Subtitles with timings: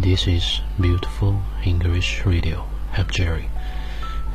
[0.00, 2.64] This is beautiful English radio.
[2.92, 3.44] Help Jerry.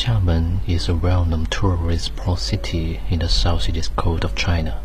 [0.05, 4.79] Xiamen is a well-known tourist port city in the southeast coast of China.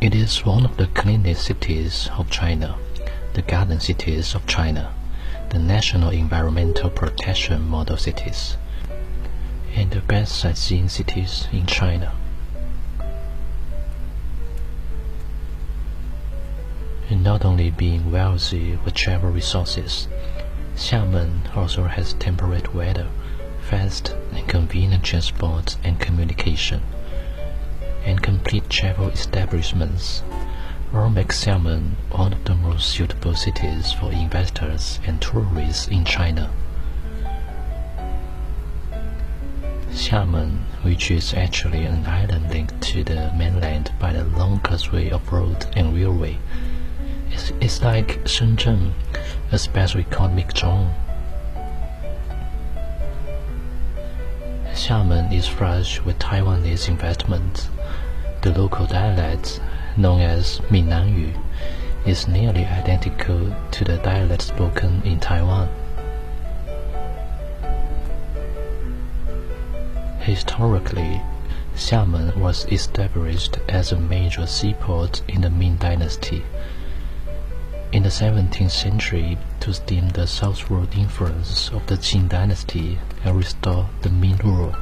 [0.00, 2.74] It is one of the cleanest cities of China,
[3.34, 4.92] the garden cities of China,
[5.50, 8.56] the national environmental protection model cities,
[9.76, 12.12] and the best sightseeing cities in China.
[17.08, 20.08] And not only being wealthy with travel resources,
[20.74, 23.06] Xiamen also has temperate weather,
[23.62, 26.82] fast and convenient transport and communication
[28.04, 30.22] and complete travel establishments
[30.92, 36.50] all make Xiamen one of the most suitable cities for investors and tourists in China.
[39.90, 45.32] Xiamen, which is actually an island linked to the mainland by the long causeway of
[45.32, 46.38] road and railway,
[47.32, 48.92] is, is like Shenzhen,
[49.52, 50.92] a special economic zone.
[54.90, 57.68] Xiamen is flush with Taiwanese investment
[58.42, 59.60] the local dialect,
[59.96, 61.32] known as Minanyu,
[62.04, 65.68] is nearly identical to the dialect spoken in Taiwan.
[70.18, 71.22] Historically,
[71.76, 76.42] Xiamen was established as a major seaport in the Ming Dynasty.
[77.92, 83.90] In the 17th century, to stem the southward influence of the Qing Dynasty and restore
[84.02, 84.76] the Ming rule.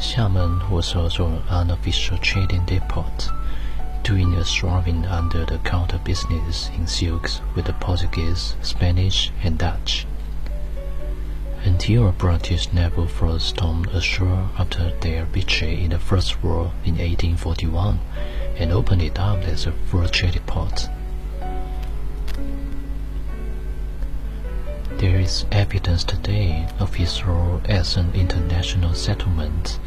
[0.00, 3.06] Xiamen was also an unofficial trading depot,
[4.02, 10.08] doing a thriving under-the-counter business in silks with the Portuguese, Spanish, and Dutch.
[11.66, 16.98] Until a British naval force stormed ashore after their victory in the First War in
[16.98, 17.98] 1841
[18.56, 20.88] and opened it up as a full trading port.
[24.98, 29.80] There is evidence today of its role as an international settlement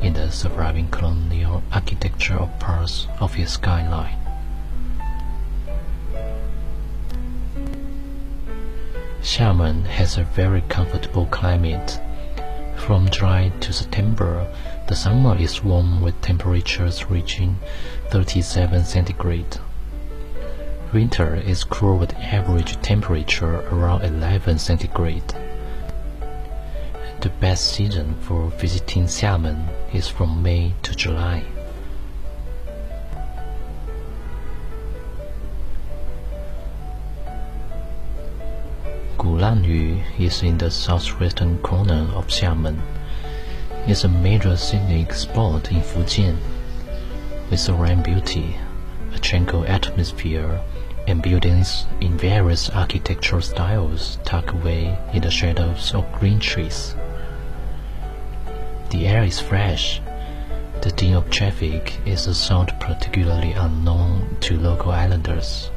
[0.00, 4.25] in the surviving colonial architecture of parts of its skyline.
[9.26, 11.98] Xiamen has a very comfortable climate.
[12.76, 14.46] From July to September,
[14.86, 17.58] the summer is warm with temperatures reaching
[18.10, 19.58] 37 centigrade.
[20.92, 25.34] Winter is cool with average temperature around 11 centigrade.
[27.20, 31.42] The best season for visiting Xiamen is from May to July.
[39.36, 42.80] Gulanyu is in the southwestern corner of Xiamen.
[43.86, 46.38] It's a major scenic spot in Fujian,
[47.50, 48.56] with serene beauty,
[49.12, 50.58] a tranquil atmosphere,
[51.06, 56.94] and buildings in various architectural styles tucked away in the shadows of green trees.
[58.88, 60.00] The air is fresh.
[60.80, 65.70] The din of traffic is a sound particularly unknown to local islanders.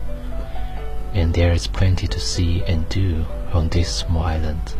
[1.14, 4.75] And there is plenty to see and do on this small island.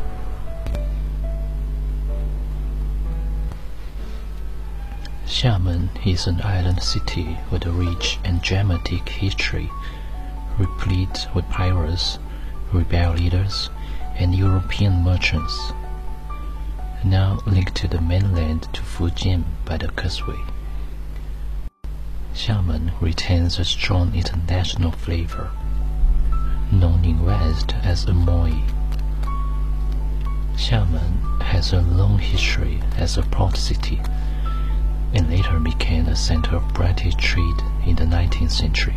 [5.25, 9.69] Xiamen is an island city with a rich and dramatic history,
[10.57, 12.19] replete with pirates,
[12.73, 13.69] rebel leaders,
[14.16, 15.72] and European merchants
[17.03, 20.39] now linked to the mainland to Fujian by the causeway.
[22.33, 25.50] Xiamen retains a strong international flavor,
[26.71, 28.62] known in West as Amoy.
[30.56, 34.00] Xiamen has a long history as a port city
[35.13, 38.95] and later became a center of British trade in the 19th century.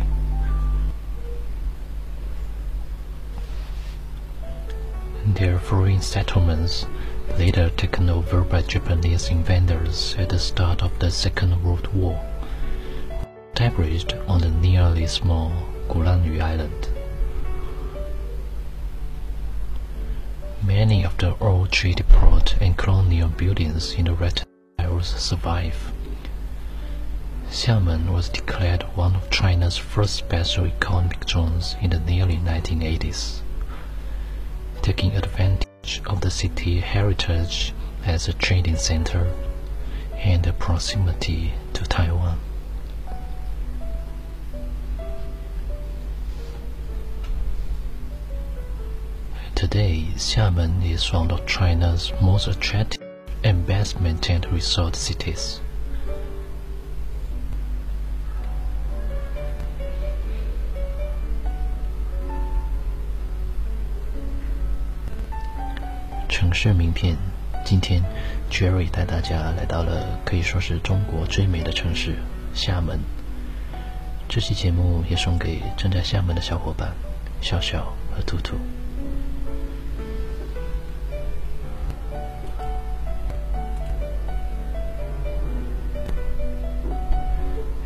[5.25, 6.85] Their foreign settlements
[7.39, 12.21] later taken over by Japanese invaders at the start of the Second World War,
[13.53, 15.51] established on the nearly small
[15.87, 16.89] Gulanyu Island.
[21.73, 24.43] Trade port and colonial buildings in the red
[24.77, 25.91] tiles survive.
[27.49, 33.39] Xiamen was declared one of China's first special economic zones in the nearly 1980s,
[34.83, 37.73] taking advantage of the city heritage
[38.05, 39.33] as a trading center
[40.15, 42.37] and the proximity to Taiwan.
[49.63, 53.01] Today, Xiamen is one of China's most attractive
[53.45, 55.61] and best maintained resort cities.
[66.27, 67.15] “城市名片”，
[67.63, 68.03] 今天
[68.51, 72.17] Jerry 带大家来到了可以说是中国最美的城市——
[72.53, 72.99] 厦门。
[74.27, 76.93] 这期节目也送给正在厦门的小伙伴
[77.39, 78.57] 笑笑和兔兔。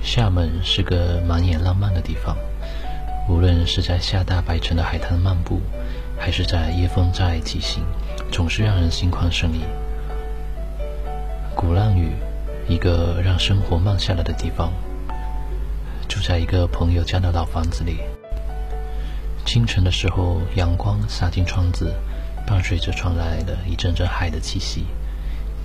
[0.08, 2.38] 厦门是个满眼浪漫的地方，
[3.28, 5.60] 无论是在厦大白城的海滩漫步，
[6.18, 7.84] 还是在椰风寨骑行，
[8.32, 9.64] 总是让人心旷神怡。
[11.54, 12.14] 鼓浪屿，
[12.70, 14.72] 一个让生活慢下来的地方。
[16.08, 17.98] 住在一个朋友家的老房子里，
[19.46, 21.94] 清晨的时候，阳光洒进窗子，
[22.46, 24.86] 伴随着传来的一阵阵海的气息，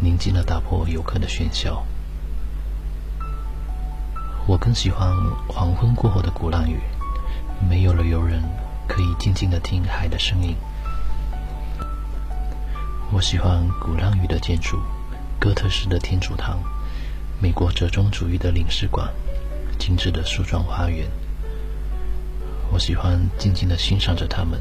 [0.01, 1.87] 宁静的打破游客的喧嚣。
[4.47, 5.09] 我更喜欢
[5.49, 6.79] 黄昏过后的鼓浪屿，
[7.71, 8.43] 没有了游人，
[8.89, 10.57] 可以静静的听海的声音。
[13.13, 14.81] 我喜欢鼓浪屿的建筑，
[15.39, 16.59] 哥特式的天主堂，
[17.41, 19.09] 美国折中主义的领事馆，
[19.79, 21.07] 精致的树桩花园。
[22.73, 24.61] 我喜欢静静的欣赏着它们，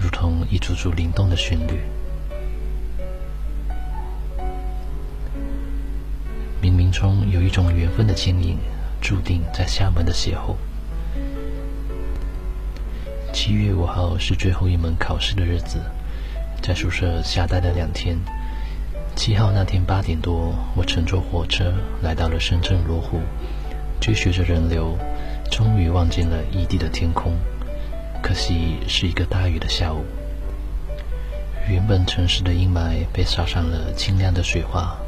[0.00, 1.82] 如同一组组灵动的旋律。
[6.90, 8.56] 中有一种缘分的牵引。
[9.00, 10.56] 注定在厦门的邂逅。
[13.32, 15.78] 七月五号是最后一门考试的日子，
[16.60, 18.18] 在宿舍瞎待了两天。
[19.14, 23.20] 七号那天八点多，我乘坐火车来到了深圳罗湖，
[24.00, 24.98] 追随着人流，
[25.48, 27.36] 终于望见了异地的天空。
[28.20, 30.04] 可惜是一个大雨的下午，
[31.68, 34.98] 原本城市的阴霾被洒上了清亮的水花，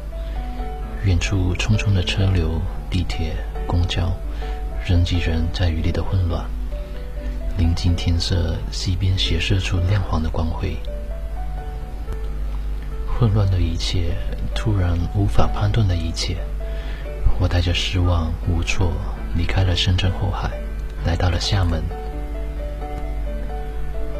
[1.03, 3.33] 远处匆匆的车流，地铁。
[3.67, 4.11] 公交，
[4.85, 6.45] 人挤人，在雨里的混乱。
[7.57, 10.75] 临近天色，西边斜射出亮黄的光辉。
[13.07, 14.13] 混乱的一切，
[14.53, 16.35] 突然无法判断的一切。
[17.39, 18.91] 我带着失望、无措，
[19.35, 20.51] 离开了深圳后海，
[21.05, 21.81] 来到了厦门。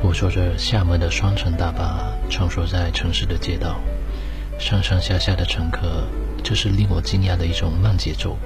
[0.02, 3.76] 我坐着厦门的双层大巴，穿梭在城市的街道，
[4.62, 6.04] 上上下下的乘客，
[6.44, 8.38] 这是令我惊讶的一种慢节奏。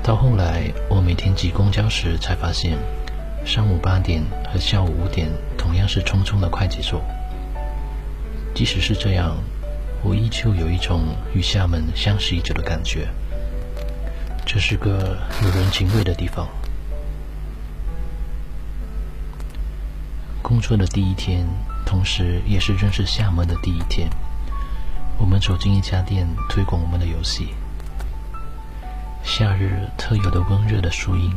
[0.00, 2.78] 到后来，我每天挤公交时才发现，
[3.44, 5.28] 上午八点和下午五点
[5.58, 7.02] 同样是匆匆的快节奏。
[8.54, 9.36] 即使是这样，
[10.04, 13.08] 我依旧有一种与厦门相识已久的感觉。
[14.46, 16.46] 这是个有人情味的地方。
[20.40, 21.44] 工作的第一天，
[21.84, 24.08] 同时也是认识厦门的第一天。
[25.18, 27.48] 我们走进一家店，推广我们的游戏。
[29.24, 31.32] 夏日特有的温热的树荫，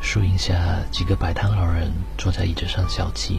[0.00, 3.38] 树荫下几个摆摊老人坐在椅子上小憩。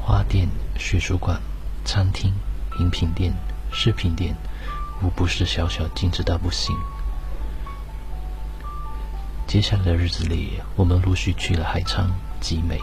[0.00, 1.40] 花店、学术馆、
[1.84, 2.32] 餐厅、
[2.78, 3.32] 饮品店、
[3.72, 4.36] 饰品店，
[5.02, 6.74] 无不是小小精致到不行。
[9.46, 12.78] 接下来的日子里，我们陆续去了海昌、集美。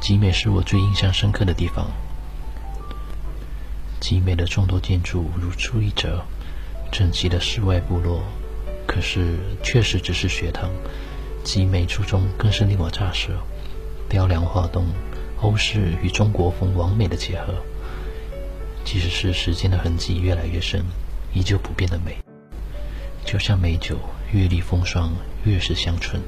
[0.00, 1.86] 集美是我最印象深刻的地方。
[4.00, 6.24] 集美的众多建筑如出一辙。
[6.90, 8.20] 整齐的室外部落，
[8.84, 10.68] 可是确实只是学堂。
[11.44, 13.30] 集美初中更是令我咋舌，
[14.08, 14.86] 雕梁画栋，
[15.40, 17.54] 欧式与中国风完美的结合。
[18.84, 20.84] 即使是时间的痕迹越来越深，
[21.32, 22.16] 依旧不变的美。
[23.24, 23.96] 就像美酒，
[24.32, 25.12] 阅历风霜，
[25.44, 26.20] 越是香醇。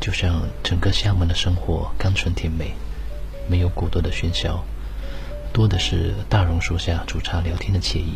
[0.00, 2.74] 就像整个厦门的生活，甘醇甜美，
[3.48, 4.62] 没有过多的喧嚣，
[5.52, 8.14] 多的是大榕树下煮茶聊天的惬意。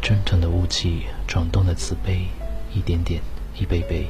[0.00, 2.26] 蒸腾的雾气，转动的瓷杯，
[2.72, 3.20] 一点点，
[3.58, 4.06] 一杯杯，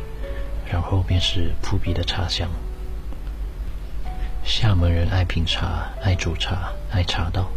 [0.70, 2.48] 然后便是扑鼻的茶香。
[4.44, 7.48] 厦门人爱品茶，爱煮茶，爱茶道。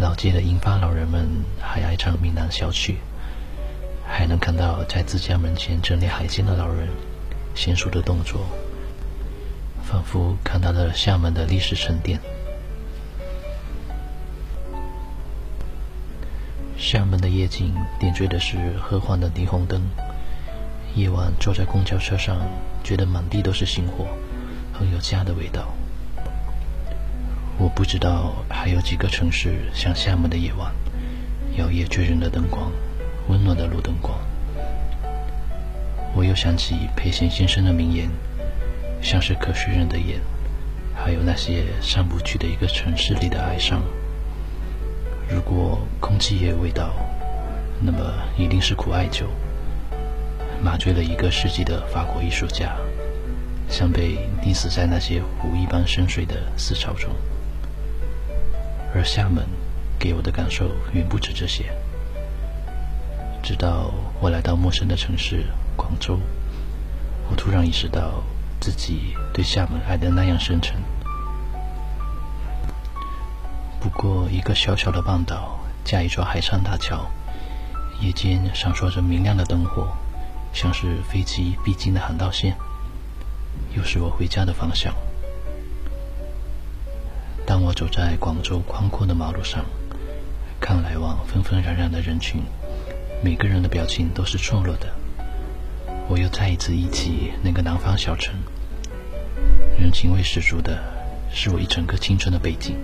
[0.00, 1.28] 老街的银发老人们
[1.60, 2.96] 还爱唱闽南小曲，
[4.06, 6.88] 还能看到在自家门前整理海鲜的老人，
[7.54, 8.46] 娴熟的动作，
[9.84, 12.18] 仿佛看到了厦门的历史沉淀。
[16.92, 19.80] 厦门的夜景点缀的是和缓的霓虹灯。
[20.94, 22.36] 夜晚坐在公交车上，
[22.84, 24.06] 觉得满地都是星火，
[24.74, 25.72] 很有家的味道。
[27.56, 30.70] 我不知道还有几个城市像厦门的夜晚，
[31.56, 32.70] 摇曳醉人的灯光，
[33.26, 34.14] 温暖的路灯光。
[36.14, 38.06] 我又想起裴贤先生的名言
[39.00, 40.20] ：“像是可许人的眼，
[40.94, 43.82] 还有那些上不去的一个城市里的哀伤。”
[45.28, 46.94] 如果空气也有味道，
[47.80, 47.98] 那么
[48.36, 49.26] 一定是苦艾酒，
[50.62, 52.76] 麻醉了一个世纪的法国艺术家，
[53.68, 57.10] 像被溺死在那些湖一般深邃的思潮中。
[58.94, 59.44] 而厦门
[59.98, 61.64] 给我的感受远不止这些。
[63.42, 65.44] 直到我来到陌生的城市
[65.76, 66.20] 广州，
[67.30, 68.22] 我突然意识到
[68.60, 70.76] 自己对厦门爱的那样深沉。
[73.92, 77.10] 过一个小小的半岛，加一座海上大桥，
[78.00, 79.88] 夜间闪烁着明亮的灯火，
[80.52, 82.56] 像是飞机必经的航道线，
[83.76, 84.92] 又是我回家的方向。
[87.46, 89.64] 当我走在广州宽阔的马路上，
[90.60, 92.42] 看来往纷纷攘攘的人群，
[93.22, 94.88] 每个人的表情都是错落的。
[96.08, 98.34] 我又再一次忆起那个南方小城，
[99.78, 100.78] 人情味十足的，
[101.30, 102.76] 是我一整个青春的背景。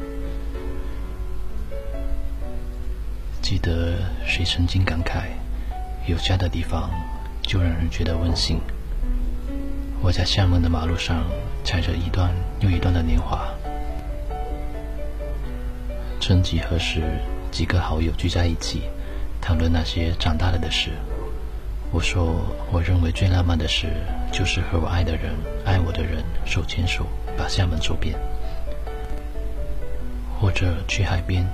[3.49, 3.95] 记得
[4.27, 5.23] 谁曾经感慨，
[6.07, 6.91] 有家的地方
[7.41, 8.61] 就让人觉得温馨。
[10.03, 11.25] 我在厦门的马路上
[11.65, 13.49] 踩着一段又一段的年华。
[16.21, 17.01] 曾几何时，
[17.51, 18.83] 几个好友聚在一起，
[19.41, 20.91] 谈论那些长大了的事。
[21.91, 23.87] 我说，我认为最浪漫的事，
[24.31, 25.33] 就是和我爱的人、
[25.65, 28.15] 爱我的人手牵手把厦门走遍，
[30.39, 31.49] 或者去海边。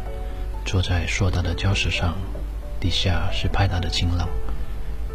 [0.64, 2.14] 坐在硕大的礁石上，
[2.80, 4.28] 底下是拍打的清浪，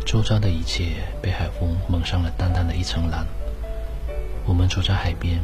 [0.05, 3.25] 周遭的一切被海风蒙上了淡淡的一层蓝。
[4.45, 5.41] 我们坐在海边，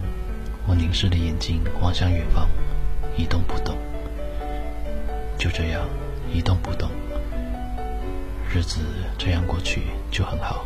[0.68, 2.48] 我凝视着眼睛望向远方，
[3.18, 3.76] 一动不动。
[5.38, 5.82] 就这样
[6.32, 6.90] 一动不动，
[8.54, 8.80] 日子
[9.18, 9.82] 这样过去
[10.12, 10.66] 就很好。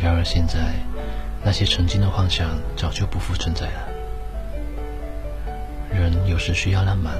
[0.00, 0.74] 然而现在，
[1.44, 3.95] 那些曾经的幻想早就不复存在了。
[5.92, 7.14] 人有时需要浪漫，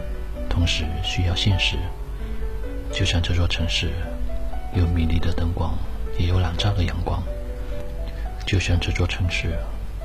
[0.48, 1.76] 同时需要现实。
[2.92, 3.90] 就像这座城市，
[4.74, 5.76] 有迷离的灯光，
[6.18, 7.22] 也有朗照的阳光。
[8.46, 9.58] 就像这座城市，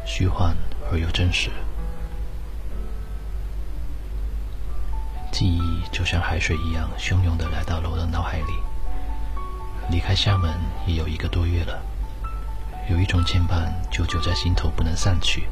[0.05, 0.55] 虚幻
[0.91, 1.49] 而又真实。
[5.31, 8.53] 记忆就像海水一样汹涌的来到了我的脑海里。
[9.89, 10.53] 离开厦门
[10.85, 11.81] 也有一个多月了，
[12.89, 15.47] 有一种牵绊久久在心头不能散去。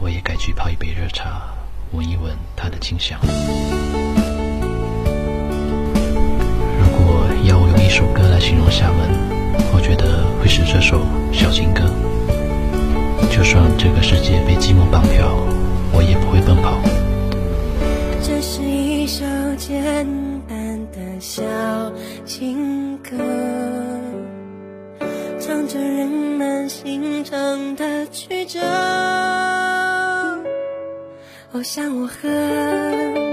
[0.00, 1.59] 我也该去泡一杯热茶。
[1.92, 3.18] 闻一闻它的清香。
[6.78, 9.08] 如果要我用一首歌来形容厦门，
[9.74, 10.98] 我觉得会是这首
[11.32, 11.82] 《小情歌》。
[13.34, 15.34] 就算这个世界被寂寞绑票，
[15.92, 16.78] 我也不会奔跑。
[18.22, 19.24] 这是一首
[19.56, 20.04] 简
[20.48, 21.42] 单的小
[22.24, 23.16] 情歌，
[25.40, 28.60] 唱着人们心肠的曲折。
[31.52, 33.29] 我想我很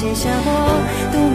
[0.00, 1.29] 写下我。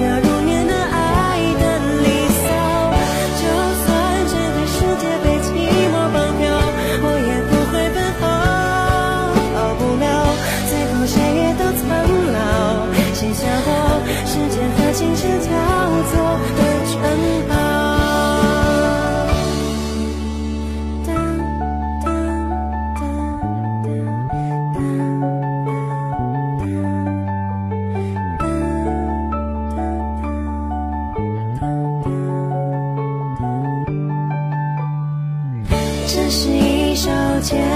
[37.45, 37.74] 一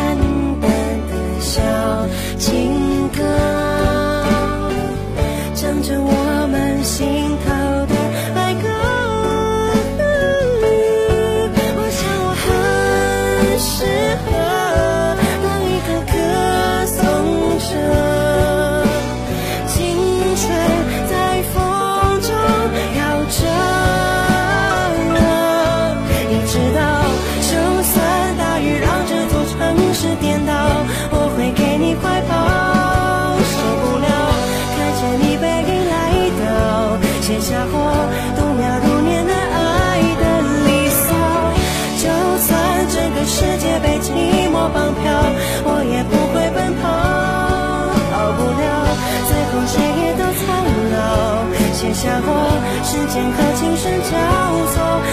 [53.09, 55.08] 间和琴声交错。